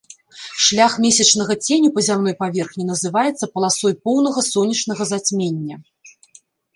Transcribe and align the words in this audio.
Шлях 0.67 0.93
месячнага 1.03 1.57
ценю 1.67 1.89
па 1.97 2.01
зямной 2.07 2.33
паверхні 2.39 2.83
называецца 2.91 3.49
паласой 3.57 3.93
поўнага 4.07 4.39
сонечнага 4.53 5.03
зацьмення. 5.11 5.75